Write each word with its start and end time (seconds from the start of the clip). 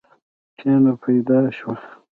کینه 0.57 0.93
پیدا 1.03 1.37
شوه. 1.57 1.75